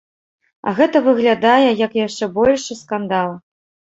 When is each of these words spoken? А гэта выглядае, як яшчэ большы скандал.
А 0.69 0.71
гэта 0.79 1.01
выглядае, 1.07 1.67
як 1.85 1.93
яшчэ 1.99 2.31
большы 2.37 2.79
скандал. 2.83 3.29